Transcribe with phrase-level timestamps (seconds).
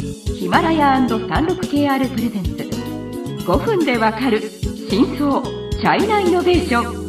[0.00, 2.50] ヒマラヤ &36KR プレゼンツ。
[3.44, 4.40] 5分でわかる
[4.88, 7.08] 真相チャイナイノベーション。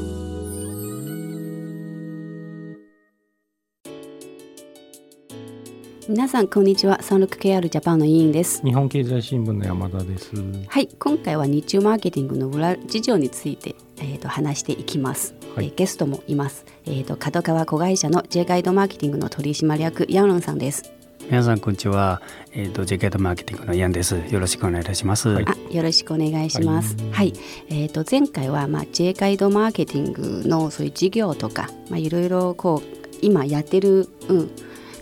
[6.09, 6.97] 皆さんこんにちは。
[7.03, 8.63] 36KR ジャパンの委員です。
[8.63, 10.31] 日本経済新聞の山田です。
[10.67, 10.87] はい。
[10.97, 15.67] 今回は日中マーケティングの裏事情について、えー、と話していきます、はい。
[15.67, 16.65] えーゲストもいます。
[16.87, 20.91] えー、と角川子会社の J ガイドマーケティングの取締役ヤンロンさんです
[21.29, 22.23] 皆さんこんにちは。
[22.53, 24.17] えっ、とジェケットマーケティングのヤンです。
[24.31, 25.29] よろしくお願いいたします。
[25.29, 26.97] はいあよろしくお願いします。
[27.11, 27.33] はい、
[27.69, 34.51] えっ、と前回はまあ J ガイドマーケティングのそういう事業とかまあいろいろこう今やってるうん。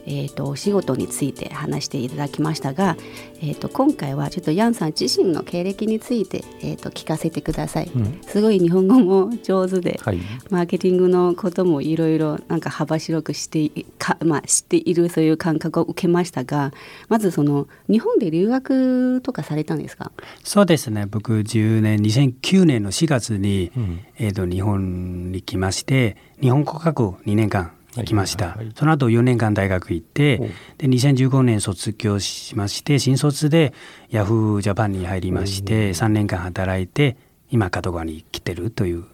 [0.08, 2.96] えー、とお仕事について話していただきましたが、
[3.42, 8.22] えー、と今回はちょっとヤンさん自身の経歴について、えー、と聞かせてください、うん。
[8.26, 10.20] すごい日本語も上手で、はい。
[10.50, 16.72] マーケティングのこともいろいろなんか幅広くしていか、まあ、知っているそういう感覚を受けましたが
[17.10, 20.12] まずその日本で留学とかされたんですか？
[20.44, 21.06] そうですね。
[21.06, 24.00] 僕10年2009年の4月に、うん。
[24.18, 28.58] えっ、と日本に来まして、日本語学2年間行きました。
[28.76, 33.74] その後4年間大学行ってお、で2015年卒業しまして、新卒で
[34.10, 37.18] ヤフージャパンに入りまして、3年間働いて、
[37.50, 39.06] 今角川に来てるという。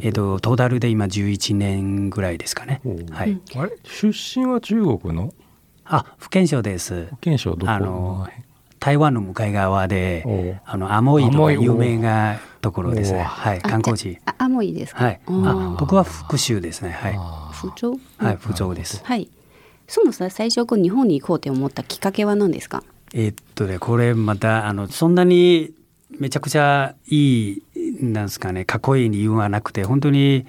[0.00, 2.80] えっ、とトータルで今11年ぐらいですかね。
[3.10, 3.40] はい。
[3.54, 3.72] あれ？
[3.84, 5.32] 出身は中国の？
[5.84, 7.06] あ、福建省です。
[7.06, 7.72] 保健省どこ？
[7.72, 8.28] あの
[8.86, 13.24] 台湾の向かい側であのアモイとか有名なところですね。
[13.24, 14.20] はい、あ観光地。
[14.24, 15.04] あアモイですか？
[15.04, 15.20] はい。
[15.26, 16.92] あ僕は福州ですね。
[16.92, 17.14] はい。
[17.18, 17.88] あ福州？
[18.18, 19.04] はい、福州です。
[19.04, 19.28] はい
[19.88, 22.84] そもそも最初こう日本に行こうって思ったきっかけは何ですか？
[23.12, 25.72] えーっとね、これまたあのそんなに
[26.20, 27.62] めちゃくちゃいい
[28.02, 30.46] なんですかね、かっこいい理由はなくて、本当に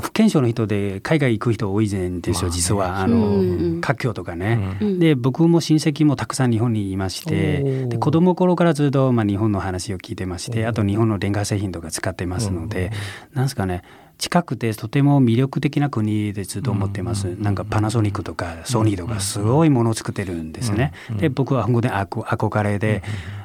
[0.00, 2.50] 福建省の人で海外行く人多いんですよ、まあね。
[2.50, 3.00] 実は。
[3.00, 4.78] あのん華僑とかね。
[4.80, 7.88] うんで僕も親戚もたくさん日本にいましおてー。
[7.88, 12.90] で子供頃からずっとまあ日本の話を聞いてましてあと日本の電化製品とか使ってますので
[13.34, 13.82] なんですかね。
[14.18, 17.36] 近くてとても魅力的な国でずっと思ってます。
[17.38, 20.92] なんかパナソニックとかソニーとかすごいものを作ってるんですね。
[21.18, 23.02] で僕は本当に憧憧れで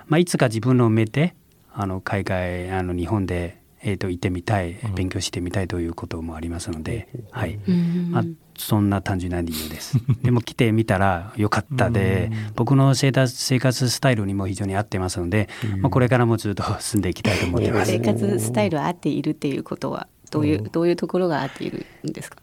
[0.08, 1.36] まあいつか自分の目で
[1.74, 7.60] あの海外あの日本でえーと行ってみたい勉強してみたいということもありますのではい。
[7.68, 8.24] うんまあ、
[8.58, 9.98] そんな単純な理由です。
[10.24, 15.50] でも来てみたらよかったで、僕の生活生活スタイルにも非常に合ってますので、
[15.80, 17.92] まあ、これからもずっと住んでいきたいと思ってます。
[17.92, 18.00] 生。
[18.00, 22.38] 活スタイル合っているっていうことはどういうどういうところが合っているんですか？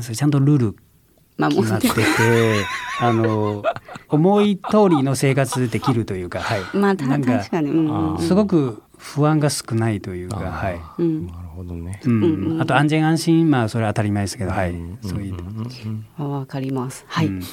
[0.00, 0.76] ちゃんとルール
[1.36, 1.94] まあ決まってて、
[3.00, 3.62] あの
[4.08, 6.60] 思い通りの生活できるというか、はい。
[6.74, 10.74] まあたなんか確かに、すごく不安が少ないというか、はい。
[10.74, 11.26] あうん。
[11.26, 12.00] なるほどね。
[12.04, 12.58] うん。
[12.60, 15.34] あと安全安心まあそれは当たり前ですけど、はい、そういう、
[16.16, 17.04] あわかります。
[17.08, 17.28] はい。
[17.28, 17.40] うん。
[17.40, 17.46] で、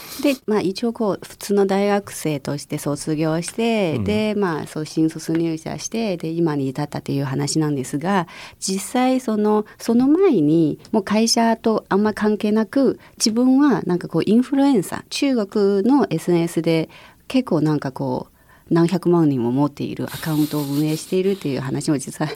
[0.48, 8.28] まあ一応こう普通の大学生として卒業して、で、まあそう新卒入社して、で今に至ったという話なんですが、
[8.60, 16.90] 実際そのその前にもう会社とあんま関係なく、自分はなんかこうインフルエンサー、中国の SNS で
[17.28, 18.35] 結構なんかこう
[18.70, 22.32] 何百万人も持っているアカウントを運営しているっていう話も実は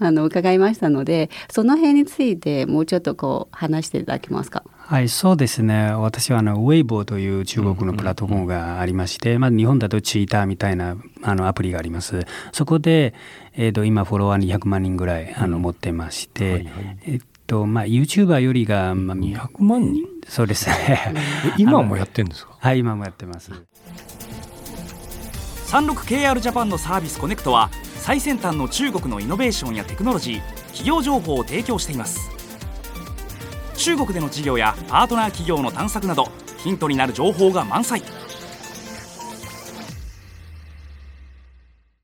[0.00, 4.64] あの伺いましたのでその辺についてもうちょっとこう話していただけますか？
[4.76, 5.92] はい、そうですね。
[5.94, 12.26] 私はあのウェイボーという中国のプラットフォームがありまして、まあ日本だとツイッターみたいなあのアプリがあります。
[12.52, 13.14] そこで
[13.54, 20.04] えっ、と今フォロワー200万人ぐらいあの持ってまして、はいはいえっとまあ YouTuber よりがまあ200万人？
[20.28, 21.14] そうですね。
[21.14, 22.56] え今もやってんですか？
[22.58, 23.52] はい、今もやってます。
[25.74, 32.30] 36KR ジャパンのサービスコネクトは最先端の中国のイノベーションやテクノロジー企業情報を提供しています。
[33.76, 38.04] 中国での事業やパートナー企業の探索などヒントになる情報が満載。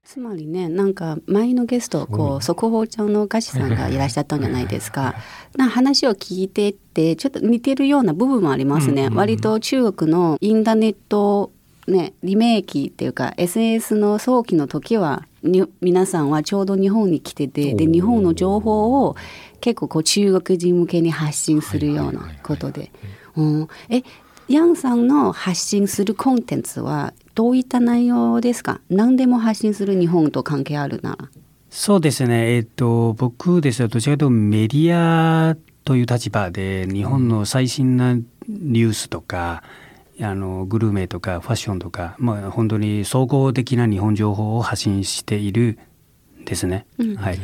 [0.03, 5.15] つまりねなんか前のゲストこう速報ちゃんの菓子さんがいらっしゃったんじゃないですか。
[5.57, 9.11] な話を聞いてってちょっと似てるような部分もありますね。
[9.11, 11.53] 割と中国のインターネット
[11.91, 19.17] ねリメイキっていうか SNS の早期の時はに皆さんはちょうど日本に来ててで日本の情報を
[19.61, 22.91] 結構こう中国人向けに発信するようなことで。
[23.37, 24.03] うんえ
[24.49, 28.81] ヤンさんの発信するコンテンツはどういった内容ですか？
[28.91, 31.29] 何でも発信する日本と関係あるなら。
[31.71, 32.57] そうですね。
[32.57, 39.63] えっ、と僕ですねどちらかというとメディアという立場で日本の最新なニュースとか、
[40.23, 45.79] あのグルメとかファッションとか、まあ、本当に総合的な日本情報を発信している
[46.45, 46.87] ですね。
[47.17, 47.39] はい。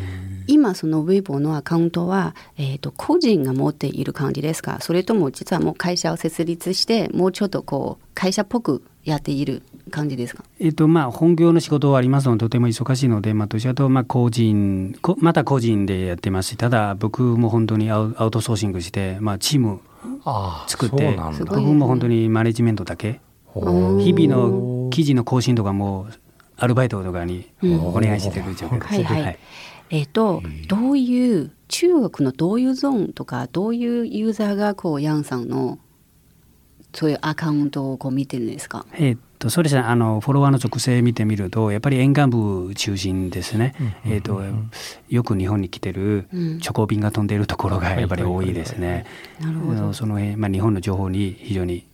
[0.48, 4.78] 今そのウェイボーのアカウントは、えー、と個人が持っている感じですか？
[4.80, 10.44] それとも実はもう会社を設立してもうちょっとこう会社っぽくやっている感じですか？
[10.60, 19.80] えっとまあ本業の仕事はありますのでとても忙しいので、まあ、どちらとまあ個人こまた個人でやってますただ僕も本当にアウトソーシングして、まあ、チーム
[20.66, 21.16] 作って。
[21.46, 23.20] 僕も本当にマネジメントだけ。
[23.54, 26.08] 日々の記事の更新とかも
[26.56, 27.80] アルバイトとかにうん。
[27.86, 29.02] お願いしてる状況です。
[29.02, 29.38] はいはい。
[29.90, 35.78] えっ、とどういう中国のどういうゾーンとかどういうユーザーがこうヤンさんの
[36.92, 38.84] そういうアカウントをこう見てるんですか？
[38.94, 39.82] えっとそうですね。
[39.82, 43.74] あのフォロワーの属性見てみるとやっぱり沿岸部中心ですね、
[44.06, 44.42] えっと
[45.08, 46.58] よく日本に来てるうん。
[46.58, 49.06] 直行便が飛んでいるところがやっぱり多いですね。
[49.40, 49.92] なるほど。
[49.92, 51.86] その辺、まあ、日本の情報に非常に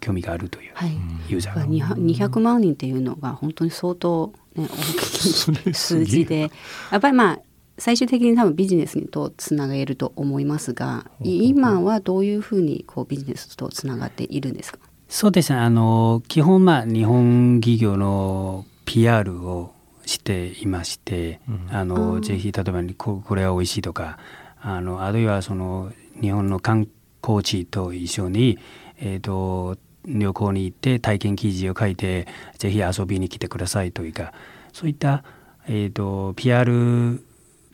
[0.00, 0.92] 興味があるというはい。
[1.28, 6.50] ユーザーが、200万人っていうのが本当に相当、ね、大きい数字で。
[6.92, 7.38] やっぱりまあ
[7.78, 14.78] 最終的に多分ビジネスにとつなげると思いますが今はどういうふうにこうビジネスとつながっているんですか？
[15.08, 15.58] そうですね。
[15.58, 19.72] あの基本まあ日本企業の PR を
[20.04, 24.18] していまして、あのぜひ例えばここれは美味しいとか
[24.60, 26.88] あのあるいはその日本の観
[27.22, 28.58] 光地と一緒に、
[28.98, 32.26] えー、と旅行に行って体験記事を書いて
[32.58, 34.32] ぜひ遊びに来てくださいというか
[34.72, 35.24] そういった、
[35.66, 37.24] えー、と PR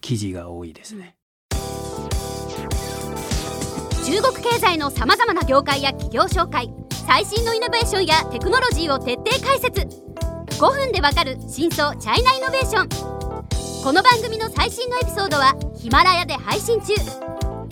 [0.01, 1.17] 記事が多いですね。
[4.05, 6.71] 中国経済のさまざまな業界や企業紹介
[7.07, 9.81] 最新のイノベーションやテクノロジーを徹底解説。
[9.83, 12.89] 5分でわかる真相チャイナイノベーション。
[13.83, 16.95] この番組の最新のエピソードはヒマラヤで配信中。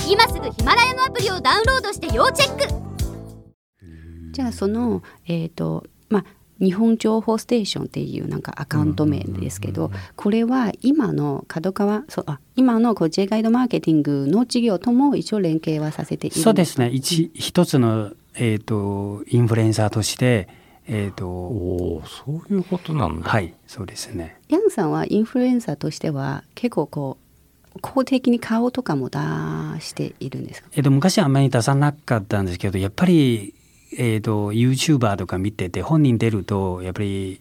[0.08, 4.32] 今すぐヒマラヤのアプリをダウンロードして要チェック。
[4.32, 6.24] じゃあそのえっ、とまあ
[6.58, 16.90] 日本情報ステーションっていうなんかアカウント名ですけど、これは今の角川そうあ今のこう J ガイドマーケティングの事業とも一応連携はさせているんそうですね。
[16.90, 20.48] 一一つの、えー、とインフルエンサーとして、
[20.86, 23.28] えー、とおおそういうことなんだ。
[23.28, 24.38] はいそうですね。
[24.48, 27.18] ヤンさんはインフルエンサーとしては結構こ
[27.76, 29.18] う公的に顔とかも出
[29.80, 30.68] しているんですか？
[30.74, 33.54] えっと、昔はあんまり出さなかったんですけどやっぱり、
[33.96, 37.40] えっと YouTuber とか見てて本人出るとやっぱり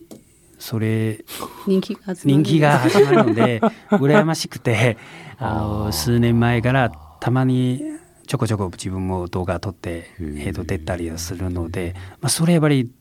[0.59, 1.23] それ
[1.67, 2.19] 人気が集まる。
[2.25, 4.97] 人気が始まるので羨ましくて
[5.39, 6.91] あの数年前から
[7.21, 7.81] たまに
[8.29, 12.91] ちょこちょこ自分も動画撮って、えっと出たりするので、まあ、それやっぱり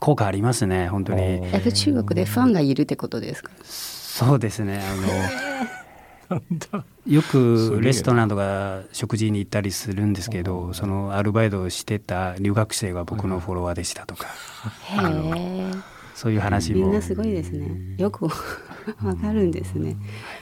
[0.00, 1.40] 効果ありますね本当に。
[1.40, 3.52] やっぱり中国でファンがいるってことですか？
[3.62, 4.80] そうですね
[6.30, 6.42] あの
[7.06, 14.26] よくレストランとか食事に行ったりするんですけどそのアルバイトをしてた留学生が僕のフォロワーでしたとか。
[14.26, 15.70] へえ
[16.14, 16.80] そういう話も。
[16.80, 17.68] みんなすごいですね。
[17.98, 18.26] よく
[19.02, 19.96] わかるんですね。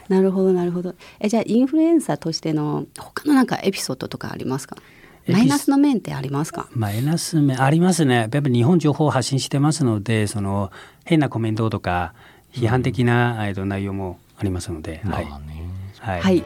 [0.09, 0.95] なるほどなるほど。
[1.21, 4.77] えじゃあインフルエンサーとしての他のなんかエピソードとかありますか？
[5.29, 6.69] マイナスの面ってありますか？
[6.73, 8.15] マイナス面ありますね。
[8.15, 10.71] やっぱり日本情報を発信してますのでその
[11.05, 12.15] 変なコメントとか
[12.53, 15.25] 批判的な、えっと内容もありますので、はい。
[15.27, 15.63] まあね。
[16.01, 16.21] はい。
[16.21, 16.45] はい。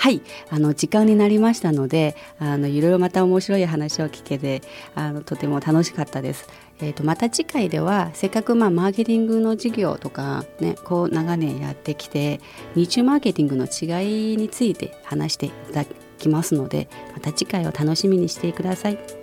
[0.00, 4.62] はい、あの時間になりましたので、あのいろいろまた面白い話を聞けて、
[4.94, 6.48] あのとても楽しかったです。
[6.80, 12.40] えっ、とまた次回ではせっかくまあマーケティングの授業とかね、こう長年やってきて、
[12.74, 15.86] 日中マーケティングの違いについて話していただ
[16.16, 19.19] きますので、また次回を楽しみにしてください。